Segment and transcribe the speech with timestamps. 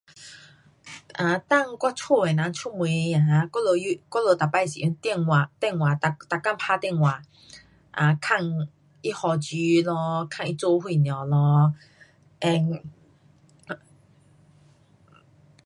[1.19, 2.83] 啊，当我家的人出门
[3.29, 7.21] 啊，我们又，我们每次是用电话，电话每，每天打电话，
[7.91, 8.39] 啊，问他
[9.13, 11.75] 何举咯，问他做什么咯。
[12.41, 12.81] and